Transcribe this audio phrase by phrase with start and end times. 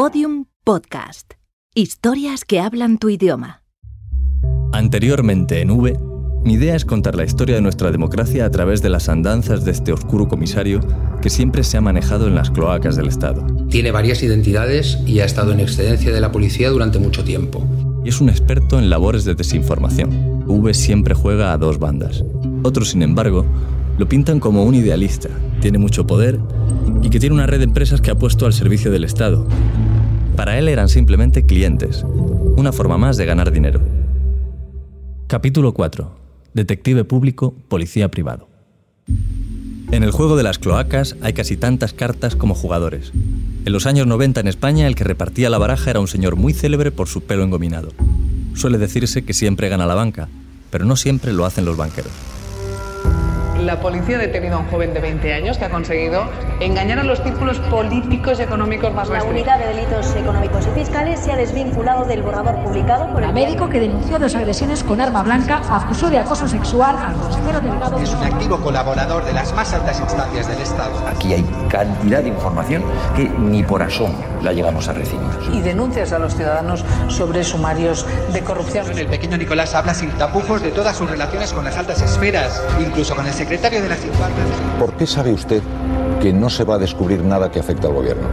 [0.00, 1.32] Podium Podcast.
[1.74, 3.64] Historias que hablan tu idioma.
[4.72, 5.98] Anteriormente en V,
[6.44, 9.72] mi idea es contar la historia de nuestra democracia a través de las andanzas de
[9.72, 10.78] este oscuro comisario
[11.20, 13.44] que siempre se ha manejado en las cloacas del Estado.
[13.70, 17.66] Tiene varias identidades y ha estado en excedencia de la policía durante mucho tiempo.
[18.04, 20.44] Y es un experto en labores de desinformación.
[20.46, 22.22] V siempre juega a dos bandas.
[22.62, 23.44] Otros, sin embargo,
[23.98, 25.28] lo pintan como un idealista,
[25.60, 26.38] tiene mucho poder
[27.02, 29.46] y que tiene una red de empresas que ha puesto al servicio del Estado.
[30.36, 32.04] Para él eran simplemente clientes,
[32.56, 33.80] una forma más de ganar dinero.
[35.26, 36.16] Capítulo 4.
[36.54, 38.48] Detective público, policía privado.
[39.90, 43.12] En el juego de las cloacas hay casi tantas cartas como jugadores.
[43.64, 46.52] En los años 90 en España el que repartía la baraja era un señor muy
[46.52, 47.88] célebre por su pelo engominado.
[48.54, 50.28] Suele decirse que siempre gana la banca,
[50.70, 52.12] pero no siempre lo hacen los banqueros
[53.68, 56.24] la policía ha detenido a un joven de 20 años que ha conseguido
[56.58, 61.20] engañar a los círculos políticos y económicos más La unidad de delitos económicos y fiscales
[61.20, 65.22] se ha desvinculado del borrador publicado por el médico que denunció dos agresiones con arma
[65.22, 67.98] blanca acusó de acoso sexual al consejero delegado.
[67.98, 71.06] Es un activo colaborador de las más altas instancias del Estado.
[71.06, 72.82] Aquí hay cantidad de información
[73.14, 75.28] que ni por asomo la llegamos a recibir.
[75.52, 78.98] Y denuncias a los ciudadanos sobre sumarios de corrupción.
[78.98, 83.14] El pequeño Nicolás habla sin tapujos de todas sus relaciones con las altas esferas, incluso
[83.14, 85.62] con el secretario de las ¿Por qué sabe usted
[86.22, 88.28] que no se va a descubrir nada que afecte al gobierno?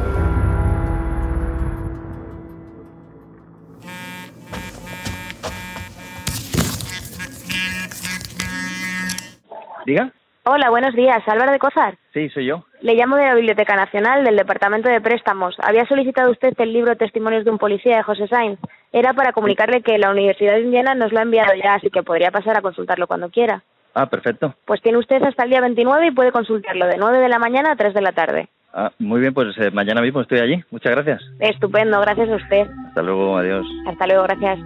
[9.85, 10.11] ¿Diga?
[10.43, 11.23] Hola, buenos días.
[11.27, 11.97] Álvaro de Cozar.
[12.13, 12.65] Sí, soy yo.
[12.81, 15.55] Le llamo de la Biblioteca Nacional del Departamento de Préstamos.
[15.59, 18.59] Había solicitado usted el libro Testimonios de un policía de José Sainz.
[18.91, 22.03] Era para comunicarle que la Universidad de Indiana nos lo ha enviado ya, así que
[22.03, 23.63] podría pasar a consultarlo cuando quiera.
[23.95, 24.53] Ah, perfecto.
[24.65, 27.71] Pues tiene usted hasta el día 29 y puede consultarlo de 9 de la mañana
[27.71, 28.49] a 3 de la tarde.
[28.73, 30.61] Ah, muy bien, pues eh, mañana mismo estoy allí.
[30.69, 31.21] Muchas gracias.
[31.39, 32.67] Estupendo, gracias a usted.
[32.89, 33.65] Hasta luego, adiós.
[33.87, 34.59] Hasta luego, gracias.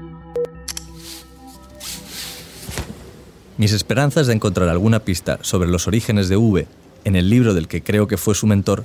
[3.58, 6.66] Mis esperanzas de encontrar alguna pista sobre los orígenes de V
[7.06, 8.84] en el libro del que creo que fue su mentor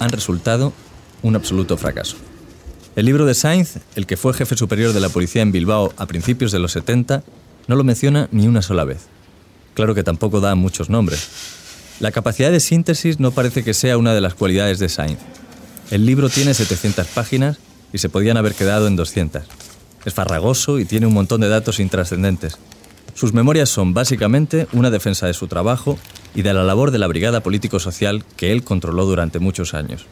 [0.00, 0.74] han resultado
[1.22, 2.18] un absoluto fracaso.
[2.94, 6.04] El libro de Sainz, el que fue jefe superior de la policía en Bilbao a
[6.04, 7.22] principios de los 70,
[7.68, 9.08] no lo menciona ni una sola vez.
[9.78, 11.28] Claro que tampoco da muchos nombres.
[12.00, 15.20] La capacidad de síntesis no parece que sea una de las cualidades de Sainz.
[15.92, 17.58] El libro tiene 700 páginas
[17.92, 19.44] y se podían haber quedado en 200.
[20.04, 22.58] Es farragoso y tiene un montón de datos intrascendentes.
[23.14, 25.96] Sus memorias son básicamente una defensa de su trabajo
[26.34, 30.06] y de la labor de la Brigada Político-Social que él controló durante muchos años.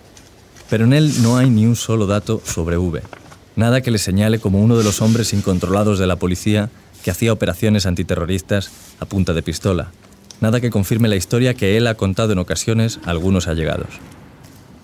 [0.71, 3.03] Pero en él no hay ni un solo dato sobre V.
[3.57, 6.71] Nada que le señale como uno de los hombres incontrolados de la policía
[7.07, 9.93] que hacía operaciones antiterroristas a punta de pistola.
[10.41, 13.87] Nada que confirme la historia que él ha contado en ocasiones a algunos allegados.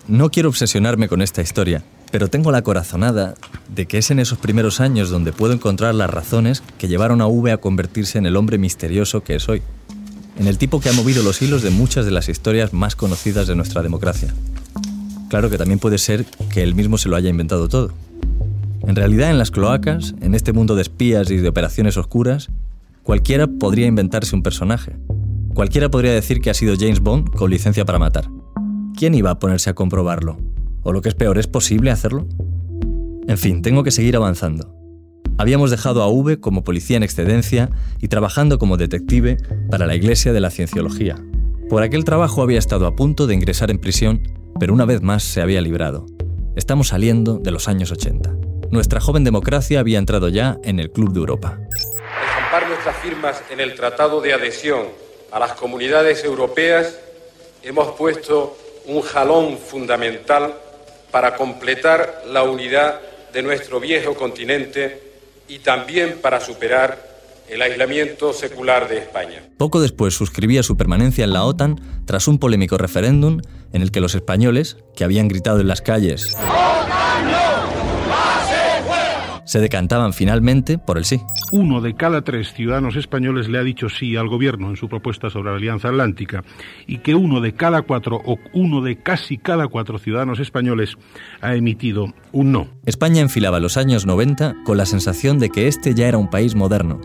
[0.07, 3.35] No quiero obsesionarme con esta historia, pero tengo la corazonada
[3.75, 7.27] de que es en esos primeros años donde puedo encontrar las razones que llevaron a
[7.27, 9.61] V a convertirse en el hombre misterioso que es hoy,
[10.39, 13.49] en el tipo que ha movido los hilos de muchas de las historias más conocidas
[13.49, 14.33] de nuestra democracia.
[15.29, 17.93] Claro que también puede ser que él mismo se lo haya inventado todo.
[18.87, 22.51] En realidad, en las cloacas, en este mundo de espías y de operaciones oscuras,
[23.05, 24.97] cualquiera podría inventarse un personaje.
[25.55, 28.29] Cualquiera podría decir que ha sido James Bond con licencia para matar.
[28.97, 30.37] ¿Quién iba a ponerse a comprobarlo?
[30.83, 32.27] O lo que es peor, ¿es posible hacerlo?
[33.29, 34.75] En fin, tengo que seguir avanzando.
[35.39, 37.71] Habíamos dejado a V como policía en excedencia
[38.01, 39.37] y trabajando como detective
[39.71, 41.17] para la Iglesia de la Cienciología.
[41.69, 44.23] Por aquel trabajo había estado a punto de ingresar en prisión,
[44.59, 46.07] pero una vez más se había librado.
[46.57, 51.13] Estamos saliendo de los años 80 nuestra joven democracia había entrado ya en el Club
[51.13, 51.59] de Europa.
[51.71, 54.87] Estampar nuestras firmas en el Tratado de Adhesión
[55.31, 56.99] a las comunidades europeas,
[57.63, 58.57] hemos puesto
[58.87, 60.55] un jalón fundamental
[61.11, 62.99] para completar la unidad
[63.33, 65.13] de nuestro viejo continente
[65.49, 67.13] y también para superar
[67.49, 69.43] el aislamiento secular de España.
[69.59, 73.43] Poco después suscribía su permanencia en la OTAN tras un polémico referéndum
[73.75, 76.35] en el que los españoles, que habían gritado en las calles
[79.53, 81.21] se decantaban finalmente por el sí.
[81.51, 85.29] Uno de cada tres ciudadanos españoles le ha dicho sí al gobierno en su propuesta
[85.29, 86.43] sobre la Alianza Atlántica
[86.87, 90.97] y que uno de cada cuatro o uno de casi cada cuatro ciudadanos españoles
[91.43, 92.69] ha emitido un no.
[92.87, 96.55] España enfilaba los años 90 con la sensación de que este ya era un país
[96.55, 96.99] moderno,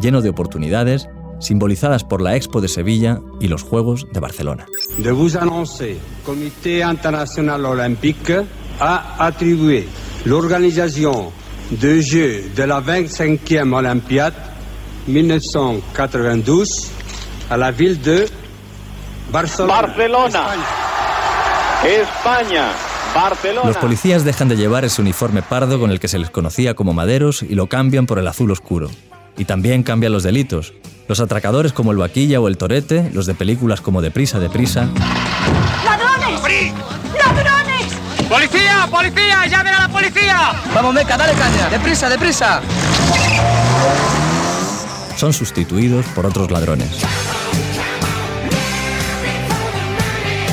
[0.00, 1.08] lleno de oportunidades,
[1.38, 4.66] simbolizadas por la Expo de Sevilla y los Juegos de Barcelona.
[4.98, 8.44] De vous annoncer, Comité International Olympique
[8.80, 9.86] a attribué
[10.24, 11.41] l'organisation
[11.80, 14.34] de Jeux de la 25e Olympiade
[15.06, 16.90] 1992
[17.48, 18.28] a la ville de
[19.30, 19.80] Barcelona.
[19.80, 20.46] Barcelona.
[21.84, 22.72] España.
[23.64, 26.94] Los policías dejan de llevar ese uniforme pardo con el que se les conocía como
[26.94, 28.88] maderos y lo cambian por el azul oscuro.
[29.36, 30.72] Y también cambian los delitos.
[31.08, 34.88] Los atracadores como el vaquilla o el torete, los de películas como Deprisa, Deprisa.
[35.84, 35.91] ¡Ladrones!
[38.92, 39.46] ¡Policía!
[39.46, 40.52] ¡Llamen a la policía!
[40.74, 41.70] Vamos, Meca, dale caña.
[41.70, 42.60] Deprisa, deprisa.
[45.16, 47.00] Son sustituidos por otros ladrones.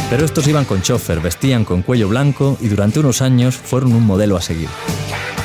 [0.10, 4.06] Pero estos iban con chofer, vestían con cuello blanco y durante unos años fueron un
[4.06, 4.70] modelo a seguir.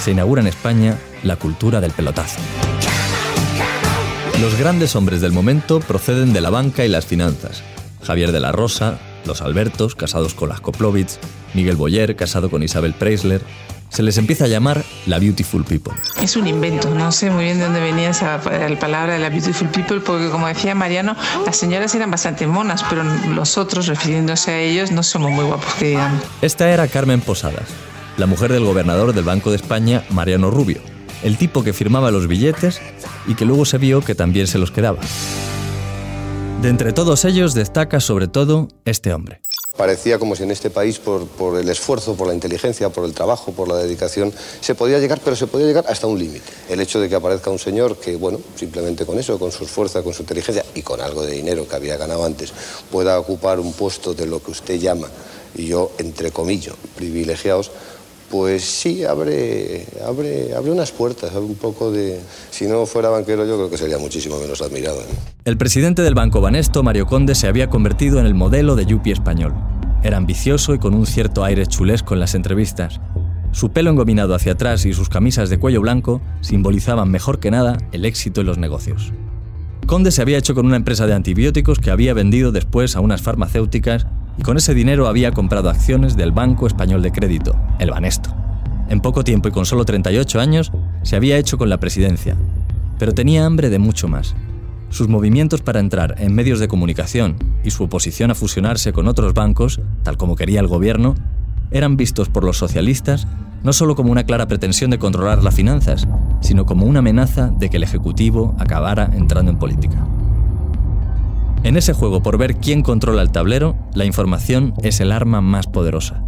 [0.01, 2.39] Se inaugura en España la cultura del pelotazo.
[4.41, 7.65] Los grandes hombres del momento proceden de la banca y las finanzas.
[8.05, 11.19] Javier de la Rosa, los Albertos, casados con las Koplovitz,
[11.55, 13.43] Miguel Boyer, casado con Isabel Preisler,
[13.95, 15.93] se les empieza a llamar la Beautiful People.
[16.21, 18.41] Es un invento, no sé muy bien de dónde venía esa
[18.81, 21.15] palabra de la Beautiful People, porque como decía Mariano,
[21.47, 25.91] las señoras eran bastante monas, pero nosotros, refiriéndose a ellos, no somos muy guapos que
[25.91, 26.23] digamos.
[26.43, 27.69] Esta era Carmen Posadas,
[28.17, 30.81] la mujer del gobernador del Banco de España, Mariano Rubio,
[31.23, 32.81] el tipo que firmaba los billetes
[33.29, 34.99] y que luego se vio que también se los quedaba.
[36.65, 39.43] De entre todos ellos destaca sobre todo este hombre.
[39.77, 43.53] Parecía como si en este país, por, el esfuerzo, por la inteligencia, por el trabajo,
[43.53, 44.33] por la dedicación,
[44.63, 46.51] se podía llegar, pero se podía llegar hasta un límite.
[46.71, 50.03] El hecho de que aparezca un señor que, bueno, simplemente con eso, con su esfuerzo,
[50.03, 52.55] con su inteligencia y con algo de dinero que había ganado antes,
[52.91, 55.09] pueda ocupar un puesto de lo que usted llama,
[55.55, 57.73] y yo, entre comillas, privilegiados,
[58.31, 62.19] pues sí, abre, abre, abre unas puertas, abre un poco de...
[62.51, 65.01] Si no fuera banquero yo creo que sería muchísimo menos admirado.
[65.01, 65.05] ¿eh?
[65.45, 69.11] El presidente del Banco Banesto, Mario Conde, se había convertido en el modelo de Yupi
[69.13, 69.55] español.
[70.03, 73.01] Era ambicioso y con un cierto aire chulesco en las entrevistas.
[73.53, 77.79] Su pelo engominado hacia atrás y sus camisas de cuello blanco simbolizaban mejor que nada
[77.93, 79.13] el éxito en los negocios.
[79.87, 83.21] Conde se había hecho con una empresa de antibióticos que había vendido después a unas
[83.21, 84.07] farmacéuticas
[84.39, 88.35] y con ese dinero había comprado acciones del Banco Español de Crédito, el Banesto.
[88.89, 90.73] En poco tiempo y con solo 38 años
[91.03, 92.35] se había hecho con la presidencia,
[92.99, 94.35] pero tenía hambre de mucho más.
[94.89, 99.35] Sus movimientos para entrar en medios de comunicación y su oposición a fusionarse con otros
[99.35, 101.15] bancos, tal como quería el gobierno,
[101.71, 103.27] eran vistos por los socialistas
[103.65, 106.07] no solo como una clara pretensión de controlar las finanzas,
[106.41, 110.07] sino como una amenaza de que el Ejecutivo acabara entrando en política.
[111.65, 115.67] En ese juego por ver quién controla el tablero, la información es el arma más
[115.67, 116.23] poderosa.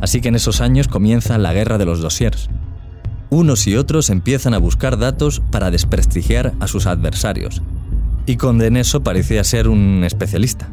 [0.00, 2.48] Así que en esos años comienza la guerra de los dossiers.
[3.28, 7.60] Unos y otros empiezan a buscar datos para desprestigiar a sus adversarios.
[8.24, 10.68] Y Conde en eso parecía ser un especialista.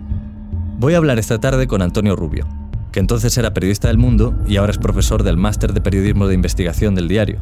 [0.77, 2.45] Voy a hablar esta tarde con Antonio Rubio,
[2.95, 6.33] que entonces era periodista del Mundo y ahora es profesor del Máster de Periodismo de
[6.33, 7.39] Investigación del diario.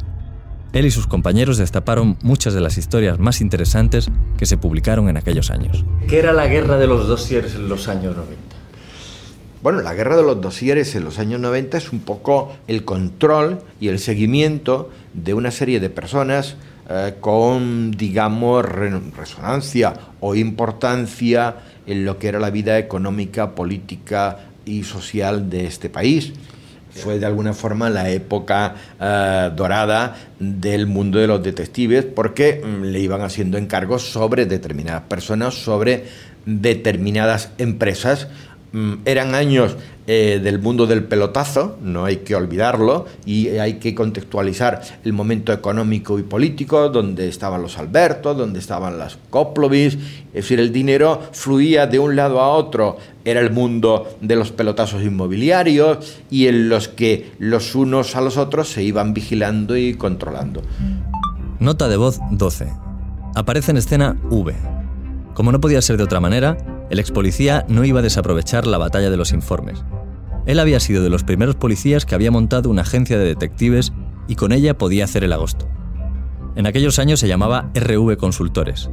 [0.72, 5.16] Él y sus compañeros destaparon muchas de las historias más interesantes que se publicaron en
[5.16, 5.84] aquellos años.
[6.08, 8.36] ¿Qué era la guerra de los dosieres en los años 90?
[9.62, 13.60] Bueno, la guerra de los dosieres en los años 90 es un poco el control
[13.78, 16.56] y el seguimiento de una serie de personas
[16.90, 24.84] eh, con, digamos, resonancia o importancia en lo que era la vida económica, política y
[24.84, 26.32] social de este país
[26.94, 32.84] fue de alguna forma la época eh, dorada del mundo de los detectives porque mm,
[32.84, 36.04] le iban haciendo encargos sobre determinadas personas, sobre
[36.46, 38.28] determinadas empresas.
[38.74, 39.76] Mm, eran años
[40.08, 45.52] eh, del mundo del pelotazo, no hay que olvidarlo, y hay que contextualizar el momento
[45.52, 51.22] económico y político, donde estaban los Albertos, donde estaban las Koplovis, es decir, el dinero
[51.30, 56.68] fluía de un lado a otro, era el mundo de los pelotazos inmobiliarios y en
[56.68, 60.62] los que los unos a los otros se iban vigilando y controlando.
[61.60, 62.72] Nota de voz 12.
[63.36, 64.83] Aparece en escena V.
[65.34, 66.56] Como no podía ser de otra manera,
[66.90, 69.84] el ex policía no iba a desaprovechar la batalla de los informes.
[70.46, 73.92] Él había sido de los primeros policías que había montado una agencia de detectives
[74.28, 75.68] y con ella podía hacer el agosto.
[76.54, 78.90] En aquellos años se llamaba RV Consultores.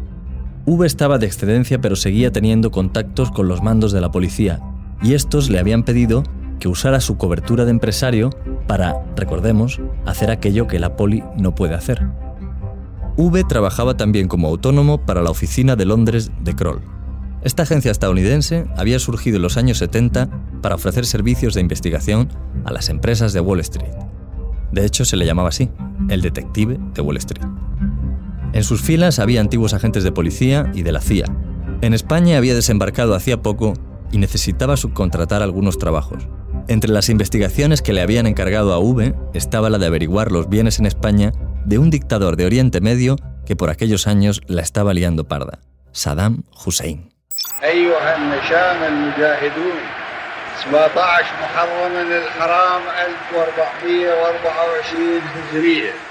[0.65, 4.59] V estaba de excedencia pero seguía teniendo contactos con los mandos de la policía
[5.03, 6.23] y estos le habían pedido
[6.59, 8.29] que usara su cobertura de empresario
[8.67, 12.07] para, recordemos, hacer aquello que la poli no puede hacer.
[13.17, 16.81] V trabajaba también como autónomo para la oficina de Londres de Kroll.
[17.43, 20.29] Esta agencia estadounidense había surgido en los años 70
[20.61, 22.29] para ofrecer servicios de investigación
[22.65, 23.93] a las empresas de Wall Street.
[24.71, 25.69] De hecho, se le llamaba así,
[26.09, 27.45] el detective de Wall Street.
[28.53, 31.25] En sus filas había antiguos agentes de policía y de la CIA.
[31.81, 33.73] En España había desembarcado hacía poco
[34.11, 36.27] y necesitaba subcontratar algunos trabajos.
[36.67, 40.79] Entre las investigaciones que le habían encargado a V estaba la de averiguar los bienes
[40.79, 41.31] en España
[41.65, 43.15] de un dictador de Oriente Medio
[43.45, 45.59] que por aquellos años la estaba liando parda,
[45.91, 47.11] Saddam Hussein.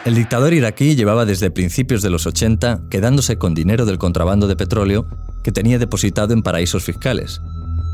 [0.04, 4.56] El dictador iraquí llevaba desde principios de los 80 quedándose con dinero del contrabando de
[4.56, 5.06] petróleo
[5.44, 7.40] que tenía depositado en paraísos fiscales.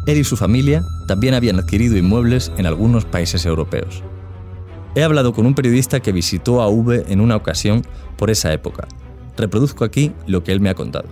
[0.07, 4.05] Él y su familia también habían adquirido inmuebles en algunos países europeos.
[4.95, 7.83] He hablado con un periodista que visitó a V en una ocasión
[8.17, 8.87] por esa época.
[9.37, 11.09] Reproduzco aquí lo que él me ha contado.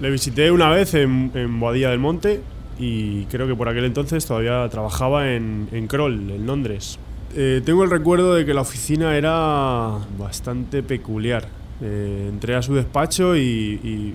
[0.00, 2.42] Le visité una vez en, en Boadilla del Monte
[2.78, 7.00] y creo que por aquel entonces todavía trabajaba en, Kroll, en Londres.
[7.34, 11.48] Eh, tengo el recuerdo de que la oficina era bastante peculiar.
[11.82, 14.14] Eh, entré a su despacho y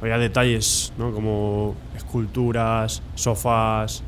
[0.00, 1.12] había detalles, ¿no?
[1.12, 4.02] como esculturas, sofás,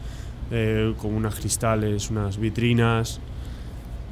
[0.50, 3.20] eh, con unas cristales, unas vitrinas.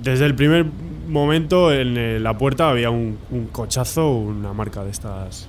[0.02, 0.66] Desde el primer
[1.08, 5.48] momento en eh, la puerta había un, un cochazo, una marca de estas.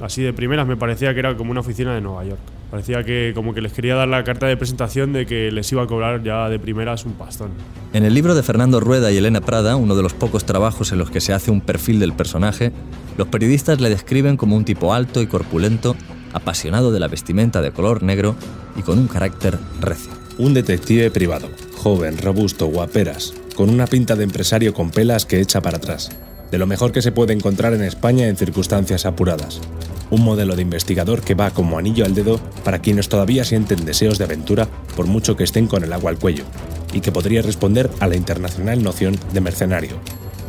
[0.00, 2.61] Así de primeras me parecía que era como una oficina de Nueva York.
[2.72, 5.82] Parecía que como que les quería dar la carta de presentación de que les iba
[5.82, 7.50] a cobrar ya de primeras un pastón.
[7.92, 10.96] En el libro de Fernando Rueda y Elena Prada, uno de los pocos trabajos en
[10.96, 12.72] los que se hace un perfil del personaje,
[13.18, 15.96] los periodistas le describen como un tipo alto y corpulento,
[16.32, 18.36] apasionado de la vestimenta de color negro
[18.74, 20.10] y con un carácter recio.
[20.38, 25.60] Un detective privado, joven, robusto, guaperas, con una pinta de empresario con pelas que echa
[25.60, 26.10] para atrás.
[26.50, 29.60] De lo mejor que se puede encontrar en España en circunstancias apuradas.
[30.12, 34.18] Un modelo de investigador que va como anillo al dedo para quienes todavía sienten deseos
[34.18, 36.44] de aventura por mucho que estén con el agua al cuello,
[36.92, 39.96] y que podría responder a la internacional noción de mercenario.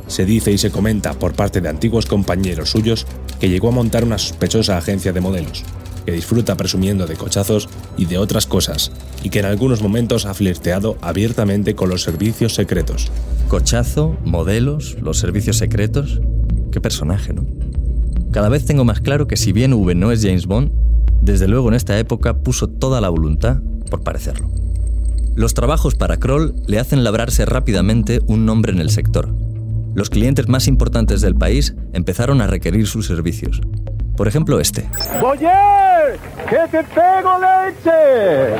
[0.07, 3.07] Se dice y se comenta por parte de antiguos compañeros suyos
[3.39, 5.63] que llegó a montar una sospechosa agencia de modelos,
[6.05, 8.91] que disfruta presumiendo de cochazos y de otras cosas,
[9.23, 13.13] y que en algunos momentos ha flirteado abiertamente con los servicios secretos.
[13.47, 16.19] Cochazo, modelos, los servicios secretos.
[16.69, 17.45] Qué personaje, ¿no?
[18.33, 20.71] Cada vez tengo más claro que si bien V no es James Bond,
[21.21, 23.57] desde luego en esta época puso toda la voluntad
[23.91, 24.49] por parecerlo.
[25.35, 29.29] Los trabajos para Kroll le hacen labrarse rápidamente un nombre en el sector.
[29.93, 33.61] Los clientes más importantes del país empezaron a requerir sus servicios.
[34.17, 34.89] Por ejemplo, este.
[35.21, 36.17] ¡Boyer!
[36.49, 38.55] ¡Que te pego leche!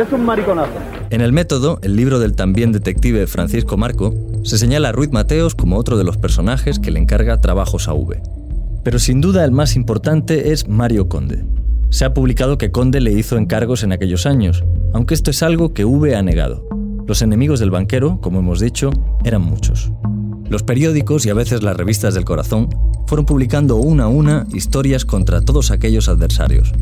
[0.00, 0.72] Es un mariconazo.
[1.10, 5.54] En el método, el libro del también detective Francisco Marco, se señala a Ruiz Mateos
[5.54, 8.22] como otro de los personajes que le encarga trabajos a V.
[8.84, 11.44] Pero sin duda el más importante es Mario Conde.
[11.88, 14.62] Se ha publicado que Conde le hizo encargos en aquellos años,
[14.92, 16.68] aunque esto es algo que V ha negado.
[17.06, 18.90] Los enemigos del banquero, como hemos dicho,
[19.24, 19.90] eran muchos.
[20.50, 22.68] Los periódicos y a veces las revistas del corazón
[23.06, 26.72] fueron publicando una a una historias contra todos aquellos adversarios.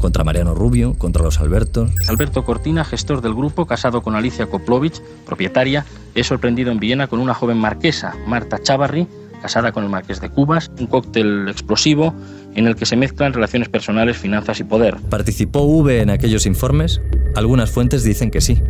[0.00, 1.90] Contra Mariano Rubio, contra los Albertos.
[2.08, 5.84] Alberto Cortina, gestor del grupo, casado con Alicia Koplovich, propietaria,
[6.14, 9.06] es sorprendido en Viena con una joven marquesa, Marta Chavarri,
[9.44, 12.14] casada con el marqués de Cubas, un cóctel explosivo
[12.54, 14.96] en el que se mezclan relaciones personales, finanzas y poder.
[15.10, 17.02] ¿Participó V en aquellos informes?
[17.36, 18.62] Algunas fuentes dicen que sí.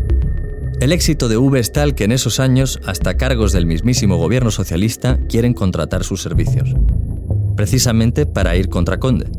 [0.81, 4.51] El éxito de V es tal que en esos años hasta cargos del mismísimo gobierno
[4.51, 6.75] socialista quieren contratar sus servicios,
[7.55, 9.31] precisamente para ir contra Conde.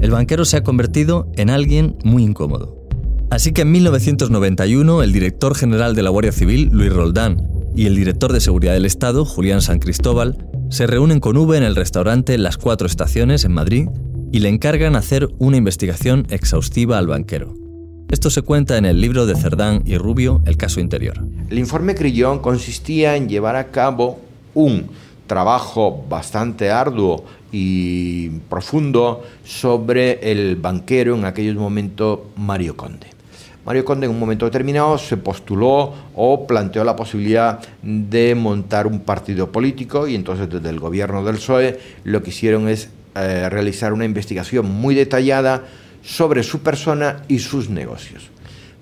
[0.00, 2.88] El banquero se ha convertido en alguien muy incómodo.
[3.28, 7.96] Así que en 1991 el director general de la Guardia Civil, Luis Roldán, y el
[7.96, 10.38] director de Seguridad del Estado, Julián San Cristóbal,
[10.70, 13.88] se reúnen con V en el restaurante Las Cuatro Estaciones en Madrid
[14.32, 17.54] y le encargan hacer una investigación exhaustiva al banquero.
[18.10, 21.20] Esto se cuenta en el libro de Cerdán y Rubio, El caso interior.
[21.50, 24.20] El informe Crillón consistía en llevar a cabo
[24.54, 24.88] un
[25.26, 33.13] trabajo bastante arduo y profundo sobre el banquero en aquellos momentos Mario Conde.
[33.64, 39.00] Mario Conde en un momento determinado se postuló o planteó la posibilidad de montar un
[39.00, 43.92] partido político y entonces desde el gobierno del PSOE lo que hicieron es eh, realizar
[43.92, 45.64] una investigación muy detallada
[46.02, 48.30] sobre su persona y sus negocios.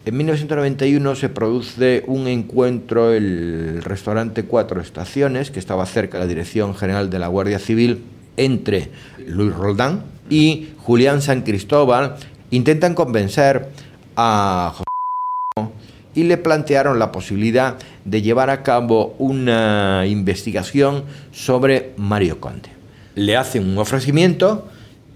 [0.05, 6.25] En 1991 se produce un encuentro en el restaurante Cuatro Estaciones, que estaba cerca de
[6.25, 8.03] la Dirección General de la Guardia Civil,
[8.37, 8.91] entre
[9.29, 12.17] Luis Roldán y Julián San Cristóbal.
[12.51, 13.69] Intentan convencer
[14.17, 15.73] a José
[16.15, 22.71] y le plantearon la posibilidad de llevar a cabo una investigación sobre Mario Conde.
[23.15, 24.69] Le hacen un ofrecimiento,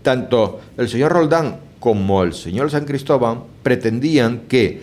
[0.03, 4.83] tanto el señor Roldán como el señor San Cristóbal pretendían que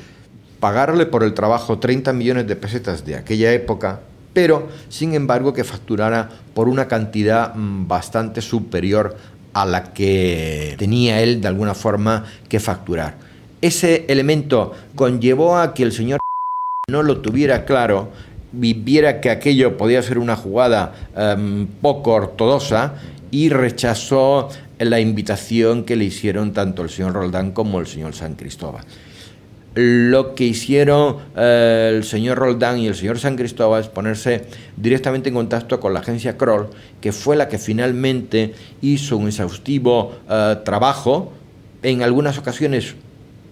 [0.60, 4.02] pagarle por el trabajo 30 millones de pesetas de aquella época,
[4.34, 9.18] pero sin embargo que facturara por una cantidad mm, bastante superior
[9.54, 13.16] a la que tenía él de alguna forma que facturar.
[13.64, 16.20] Ese elemento conllevó a que el señor
[16.90, 18.10] no lo tuviera claro,
[18.52, 22.96] viera que aquello podía ser una jugada um, poco ortodoxa
[23.32, 28.36] y rechazó la invitación que le hicieron tanto el señor Roldán como el señor San
[28.36, 28.84] Cristóbal.
[29.76, 34.44] lo que hicieron eh, el señor Roldán y el señor San Cristóbal es ponerse
[34.76, 36.68] directamente en contacto con la agencia Kroll,
[37.00, 41.32] que fue la que finalmente hizo un exhaustivo eh, trabajo,
[41.82, 42.96] en algunas ocasiones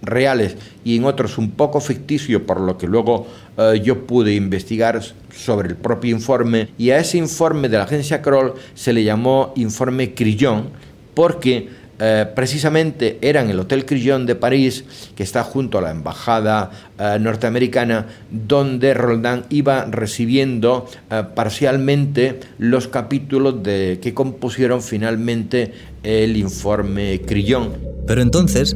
[0.01, 3.27] reales y en otros un poco ficticio, por lo que luego
[3.58, 5.01] eh, yo pude investigar
[5.34, 6.70] sobre el propio informe.
[6.77, 10.70] Y a ese informe de la agencia Kroll se le llamó informe Crillon,
[11.13, 15.91] porque eh, precisamente era en el Hotel Crillon de París, que está junto a la
[15.91, 20.88] embajada eh, norteamericana, donde Roldán iba recibiendo
[21.36, 27.74] parcialmente los capítulos de, que compusieron finalmente el informe Crillon.
[28.08, 28.75] Pero entonces,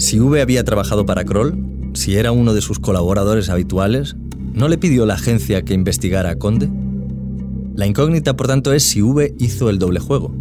[0.00, 1.56] si V había trabajado para Kroll,
[1.94, 4.16] si era uno de sus colaboradores habituales,
[4.54, 6.68] ¿no le pidió la agencia que investigara a Conde?
[7.74, 10.34] La incógnita, por tanto, es si V hizo el doble juego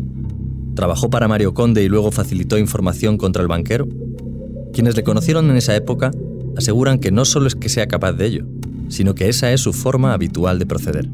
[0.79, 3.85] trabajó para Mario Conde y luego facilitó información contra el banquero?
[4.71, 6.11] Quienes le conocieron en esa época
[6.55, 8.45] aseguran que no solo es que sea capaz de ello,
[8.87, 11.09] sino que esa es su forma habitual de proceder.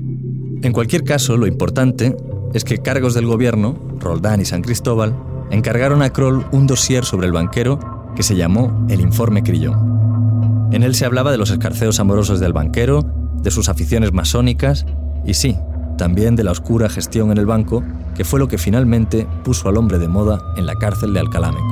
[0.61, 2.15] En cualquier caso, lo importante
[2.53, 5.15] es que cargos del gobierno, Roldán y San Cristóbal,
[5.49, 7.79] encargaron a Kroll un dossier sobre el banquero
[8.15, 10.69] que se llamó el Informe Crillon.
[10.72, 13.03] En él se hablaba de los escarceos amorosos del banquero,
[13.41, 14.86] de sus aficiones masónicas
[15.25, 15.57] y sí,
[15.98, 17.84] también de la oscura gestión en el banco,
[18.15, 21.63] que fue lo que finalmente puso al hombre de moda en la cárcel de Alcalámeco.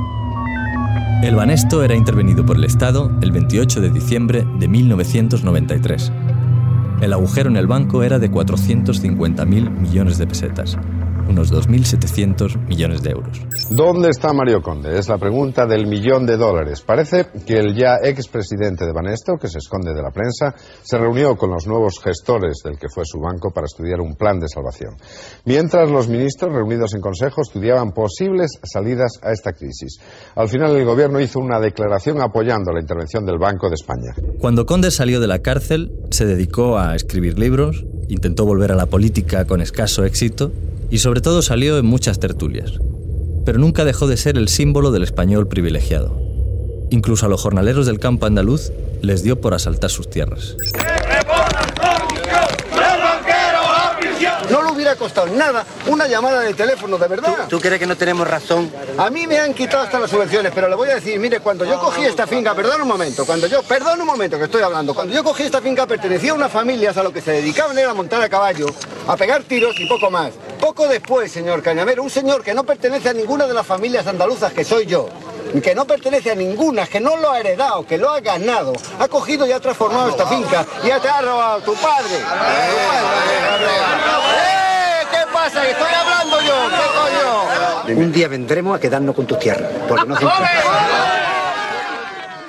[1.23, 6.11] El Banesto era intervenido por el Estado el 28 de diciembre de 1993.
[7.01, 10.77] El agujero en el banco era de 450.000 millones de pesetas,
[11.27, 13.41] unos 2.700 millones de euros.
[13.69, 14.97] ¿Dónde está Mario Conde?
[14.97, 16.81] Es la pregunta del millón de dólares.
[16.81, 20.53] Parece que el ya expresidente de Banesto, que se esconde de la prensa,
[20.83, 24.39] se reunió con los nuevos gestores del que fue su banco para estudiar un plan
[24.39, 24.95] de salvación.
[25.45, 29.99] Mientras los ministros reunidos en consejo estudiaban posibles salidas a esta crisis.
[30.35, 34.13] Al final el gobierno hizo una declaración apoyando la intervención del Banco de España.
[34.39, 38.85] Cuando Conde salió de la cárcel, se dedicó a escribir libros, intentó volver a la
[38.85, 40.51] política con escaso éxito
[40.93, 42.73] y sobre todo salió en muchas tertulias.
[43.45, 46.15] Pero nunca dejó de ser el símbolo del español privilegiado.
[46.91, 50.55] Incluso a los jornaleros del campo andaluz les dio por asaltar sus tierras.
[54.95, 57.47] Costado nada una llamada de teléfono, de verdad.
[57.49, 58.71] ¿Tú, crees que no tenemos razón?
[58.97, 61.65] A mí me han quitado hasta las subvenciones, pero le voy a decir, mire, cuando
[61.65, 64.93] yo cogí esta finca, perdón un momento, cuando yo, perdón un momento que estoy hablando,
[64.93, 67.91] cuando yo cogí esta finca pertenecía a unas familias a lo que se dedicaban era
[67.91, 68.67] a montar a caballo,
[69.07, 70.31] a pegar tiros y poco más.
[70.59, 74.53] Poco después, señor Cañamero, un señor que no pertenece a ninguna de las familias andaluzas
[74.53, 75.09] que soy yo,
[75.61, 79.07] que no pertenece a ninguna, que no lo ha heredado, que lo ha ganado, ha
[79.07, 82.15] cogido y ha transformado esta finca y ya te ha robado tu padre.
[82.15, 83.33] ¡Eh!
[83.59, 84.22] ¿Qué
[85.43, 85.69] pasa?
[85.69, 86.55] Estoy hablando yo.
[87.85, 88.05] ¿Qué coño?
[88.05, 89.69] Un día vendremos a quedarnos con tus tierras.
[89.87, 90.15] Porque no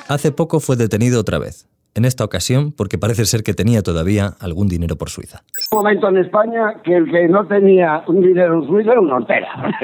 [0.09, 1.67] Hace poco fue detenido otra vez.
[1.97, 5.45] En esta ocasión, porque parece ser que tenía todavía algún dinero por Suiza.
[5.71, 9.17] Un momento en España que el que no tenía un dinero en Suiza era una
[9.17, 9.49] hortera.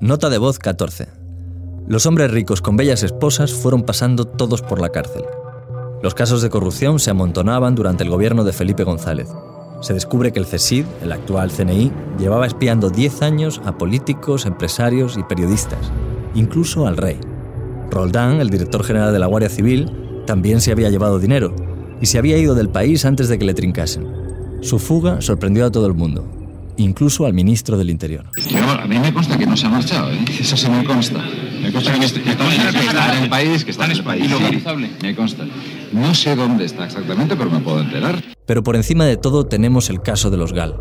[0.00, 1.08] Nota de voz 14.
[1.88, 5.24] Los hombres ricos con bellas esposas fueron pasando todos por la cárcel.
[6.02, 9.28] Los casos de corrupción se amontonaban durante el gobierno de Felipe González.
[9.80, 15.16] Se descubre que el CESID, el actual CNI, llevaba espiando 10 años a políticos, empresarios
[15.16, 15.90] y periodistas,
[16.34, 17.18] incluso al rey.
[17.90, 19.90] Roldán, el director general de la Guardia Civil,
[20.26, 21.54] también se había llevado dinero
[22.00, 24.06] y se había ido del país antes de que le trincasen.
[24.60, 26.26] Su fuga sorprendió a todo el mundo,
[26.76, 28.26] incluso al ministro del Interior.
[28.78, 30.24] a mí me consta que no se ha marchado, ¿eh?
[30.38, 31.20] Eso se me consta.
[31.60, 34.30] Me consta que, está, en el país, que está en el país.
[34.30, 34.90] Localizable.
[35.02, 35.44] me consta.
[35.92, 38.22] No sé dónde está exactamente, pero me puedo enterar.
[38.46, 40.76] Pero por encima de todo tenemos el caso de los GAL.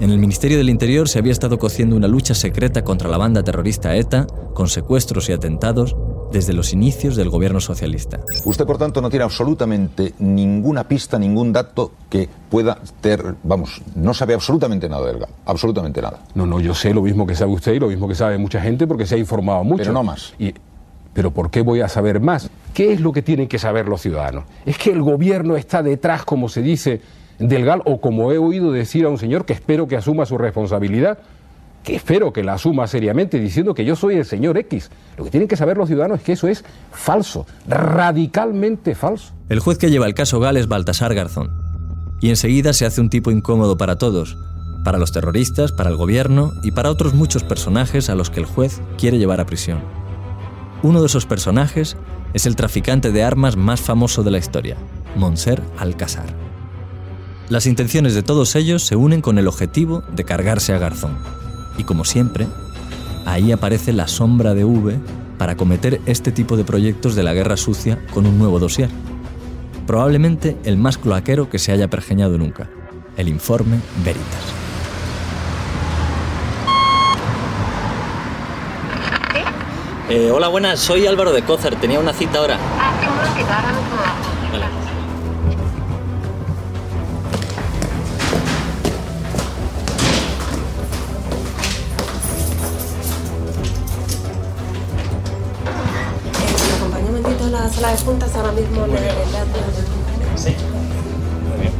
[0.00, 3.42] En el Ministerio del Interior se había estado cociendo una lucha secreta contra la banda
[3.42, 5.94] terrorista ETA, con secuestros y atentados,
[6.32, 8.20] desde los inicios del gobierno socialista.
[8.44, 14.14] Usted, por tanto, no tiene absolutamente ninguna pista, ningún dato que pueda ter, vamos, no
[14.14, 16.20] sabe absolutamente nada del GAL, absolutamente nada.
[16.34, 18.60] No, no, yo sé lo mismo que sabe usted y lo mismo que sabe mucha
[18.60, 19.82] gente porque se ha informado mucho.
[19.82, 20.34] Pero no más.
[20.38, 20.54] Y,
[21.12, 22.48] pero ¿por qué voy a saber más?
[22.72, 24.44] ¿Qué es lo que tienen que saber los ciudadanos?
[24.64, 27.00] Es que el gobierno está detrás, como se dice,
[27.38, 30.38] del GAL, o como he oído decir a un señor que espero que asuma su
[30.38, 31.18] responsabilidad,
[31.82, 34.90] que espero que la asuma seriamente diciendo que yo soy el señor X.
[35.16, 39.32] Lo que tienen que saber los ciudadanos es que eso es falso, radicalmente falso.
[39.48, 41.50] El juez que lleva el caso Gal es Baltasar Garzón.
[42.20, 44.36] Y enseguida se hace un tipo incómodo para todos,
[44.84, 48.46] para los terroristas, para el gobierno y para otros muchos personajes a los que el
[48.46, 49.80] juez quiere llevar a prisión.
[50.82, 51.96] Uno de esos personajes
[52.32, 54.76] es el traficante de armas más famoso de la historia,
[55.16, 56.34] Monser Alcázar.
[57.48, 61.18] Las intenciones de todos ellos se unen con el objetivo de cargarse a Garzón.
[61.80, 62.46] Y como siempre,
[63.24, 64.98] ahí aparece la sombra de V
[65.38, 68.90] para cometer este tipo de proyectos de la guerra sucia con un nuevo dossier.
[69.86, 72.68] Probablemente el más cloaquero que se haya pergeñado nunca,
[73.16, 74.44] el informe Veritas.
[80.10, 82.58] Eh, hola, buenas, soy Álvaro de Cózar, tenía una cita ahora.
[82.78, 82.92] Ah,
[83.56, 83.96] ahora mismo.
[84.52, 84.79] Vale.
[98.06, 98.86] A la sala de juntas ahora mismo?
[98.86, 99.10] Le, le,
[100.36, 100.54] Sí.
[101.48, 101.72] Muy bien.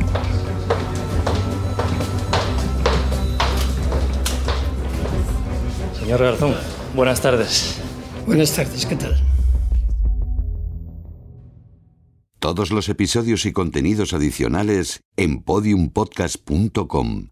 [5.99, 6.55] Señor Garzón,
[6.95, 7.81] buenas tardes.
[8.27, 9.17] Buenas tardes, ¿qué tal?
[12.39, 17.29] Todos los episodios y contenidos adicionales en podiumpodcast.com.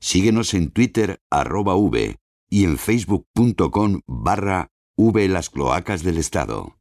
[0.00, 2.16] Síguenos en Twitter arroba v
[2.50, 6.76] y en facebook.com barra v las cloacas del Estado.